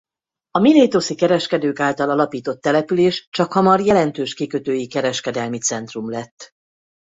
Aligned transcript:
A 0.51 0.59
milétoszi 0.59 1.15
kereskedők 1.15 1.79
által 1.79 2.09
alapított 2.09 2.61
település 2.61 3.27
csakhamar 3.29 3.79
jelentős 3.79 4.33
kikötői 4.33 4.87
kereskedelmi 4.87 5.57
centrum 5.57 6.09
lett. 6.09 6.51